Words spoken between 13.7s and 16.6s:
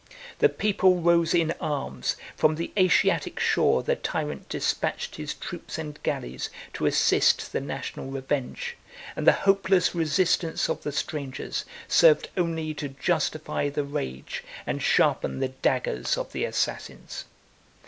rage, and sharpen the daggers, of the